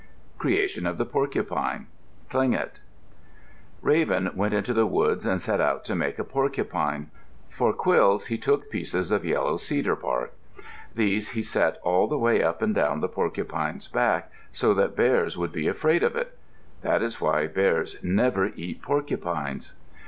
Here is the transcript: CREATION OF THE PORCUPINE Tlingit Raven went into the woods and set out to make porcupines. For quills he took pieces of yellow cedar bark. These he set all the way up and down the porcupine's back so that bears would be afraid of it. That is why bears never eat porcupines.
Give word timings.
CREATION 0.39 0.87
OF 0.87 0.97
THE 0.97 1.05
PORCUPINE 1.05 1.85
Tlingit 2.31 2.79
Raven 3.83 4.31
went 4.33 4.51
into 4.55 4.73
the 4.73 4.87
woods 4.87 5.27
and 5.27 5.39
set 5.39 5.61
out 5.61 5.85
to 5.85 5.93
make 5.95 6.17
porcupines. 6.27 7.05
For 7.51 7.71
quills 7.71 8.25
he 8.25 8.39
took 8.39 8.71
pieces 8.71 9.11
of 9.11 9.23
yellow 9.23 9.57
cedar 9.57 9.95
bark. 9.95 10.33
These 10.95 11.29
he 11.37 11.43
set 11.43 11.77
all 11.83 12.07
the 12.07 12.17
way 12.17 12.41
up 12.41 12.63
and 12.63 12.73
down 12.73 12.99
the 13.01 13.09
porcupine's 13.09 13.87
back 13.87 14.31
so 14.51 14.73
that 14.73 14.95
bears 14.95 15.37
would 15.37 15.51
be 15.51 15.67
afraid 15.67 16.01
of 16.01 16.15
it. 16.15 16.35
That 16.81 17.03
is 17.03 17.21
why 17.21 17.45
bears 17.45 18.03
never 18.03 18.47
eat 18.55 18.81
porcupines. 18.81 19.75